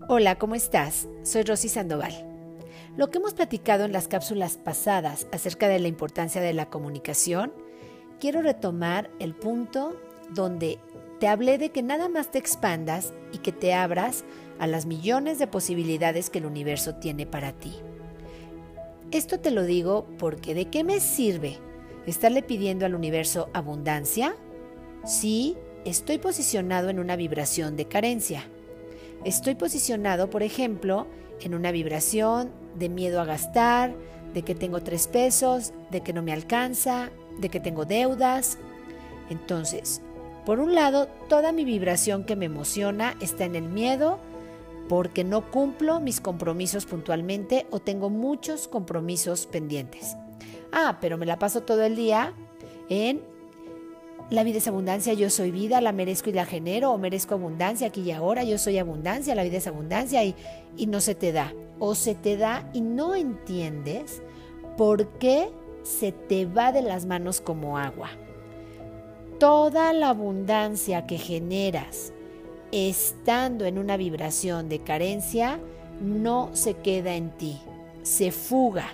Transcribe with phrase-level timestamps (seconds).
[0.00, 1.06] Hola, ¿cómo estás?
[1.22, 2.12] Soy Rosy Sandoval.
[2.96, 7.52] Lo que hemos platicado en las cápsulas pasadas acerca de la importancia de la comunicación,
[8.18, 9.96] quiero retomar el punto
[10.30, 10.80] donde
[11.20, 14.24] te hablé de que nada más te expandas y que te abras
[14.58, 17.76] a las millones de posibilidades que el universo tiene para ti.
[19.12, 21.58] Esto te lo digo porque ¿de qué me sirve
[22.04, 24.34] estarle pidiendo al universo abundancia
[25.04, 28.44] si estoy posicionado en una vibración de carencia?
[29.24, 31.06] Estoy posicionado, por ejemplo,
[31.40, 33.94] en una vibración de miedo a gastar,
[34.34, 38.58] de que tengo tres pesos, de que no me alcanza, de que tengo deudas.
[39.30, 40.02] Entonces,
[40.44, 44.18] por un lado, toda mi vibración que me emociona está en el miedo
[44.88, 50.16] porque no cumplo mis compromisos puntualmente o tengo muchos compromisos pendientes.
[50.72, 52.34] Ah, pero me la paso todo el día
[52.90, 53.22] en
[54.34, 57.88] la vida es abundancia, yo soy vida, la merezco y la genero, o merezco abundancia
[57.88, 60.34] aquí y ahora, yo soy abundancia, la vida es abundancia y,
[60.76, 61.52] y no se te da.
[61.78, 64.22] O se te da y no entiendes
[64.76, 65.48] por qué
[65.82, 68.10] se te va de las manos como agua.
[69.38, 72.12] Toda la abundancia que generas
[72.72, 75.60] estando en una vibración de carencia
[76.00, 77.60] no se queda en ti,
[78.02, 78.88] se fuga,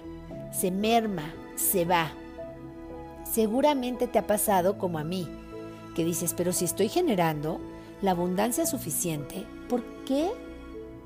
[0.52, 2.12] se merma, se va.
[3.30, 5.28] Seguramente te ha pasado como a mí,
[5.94, 7.60] que dices, pero si estoy generando
[8.02, 10.30] la abundancia suficiente, ¿por qué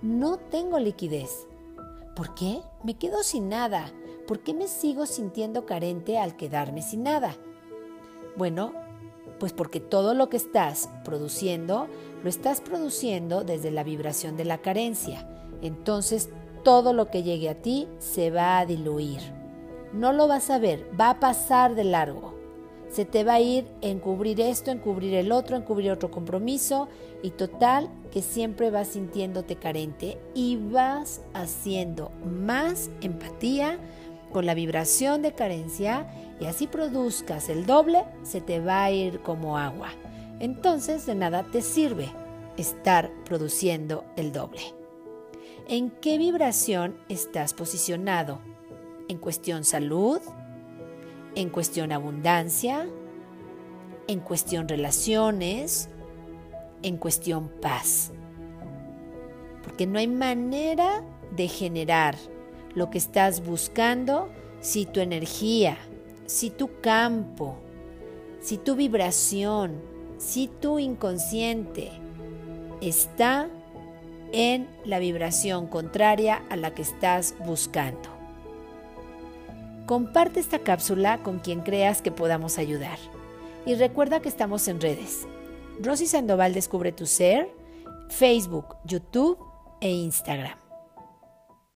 [0.00, 1.46] no tengo liquidez?
[2.16, 3.92] ¿Por qué me quedo sin nada?
[4.26, 7.36] ¿Por qué me sigo sintiendo carente al quedarme sin nada?
[8.36, 8.72] Bueno,
[9.38, 11.88] pues porque todo lo que estás produciendo,
[12.22, 15.28] lo estás produciendo desde la vibración de la carencia.
[15.60, 16.30] Entonces,
[16.62, 19.43] todo lo que llegue a ti se va a diluir
[19.94, 22.34] no lo vas a ver, va a pasar de largo.
[22.90, 26.10] Se te va a ir en cubrir esto, en cubrir el otro, en cubrir otro
[26.10, 26.88] compromiso
[27.22, 33.78] y total que siempre vas sintiéndote carente y vas haciendo más empatía
[34.32, 36.08] con la vibración de carencia
[36.40, 39.90] y así produzcas el doble, se te va a ir como agua.
[40.40, 42.10] Entonces de nada te sirve
[42.56, 44.60] estar produciendo el doble.
[45.68, 48.53] ¿En qué vibración estás posicionado?
[49.14, 50.18] En cuestión salud,
[51.36, 52.88] en cuestión abundancia,
[54.08, 55.88] en cuestión relaciones,
[56.82, 58.10] en cuestión paz.
[59.62, 62.16] Porque no hay manera de generar
[62.74, 64.30] lo que estás buscando
[64.60, 65.78] si tu energía,
[66.26, 67.54] si tu campo,
[68.40, 69.80] si tu vibración,
[70.18, 71.92] si tu inconsciente
[72.80, 73.48] está
[74.32, 78.23] en la vibración contraria a la que estás buscando.
[79.86, 82.98] Comparte esta cápsula con quien creas que podamos ayudar.
[83.66, 85.26] Y recuerda que estamos en redes.
[85.80, 87.50] Rosy Sandoval Descubre tu Ser,
[88.08, 89.38] Facebook, YouTube
[89.80, 90.63] e Instagram.